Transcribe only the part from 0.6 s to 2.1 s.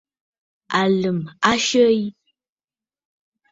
Àlə̀m a syə yi.